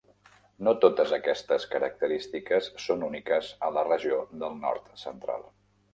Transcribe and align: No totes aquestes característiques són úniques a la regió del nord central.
No 0.67 0.71
totes 0.85 1.13
aquestes 1.17 1.67
característiques 1.75 2.71
són 2.87 3.07
úniques 3.11 3.53
a 3.69 3.73
la 3.79 3.85
regió 3.93 4.19
del 4.45 4.59
nord 4.65 4.93
central. 5.07 5.51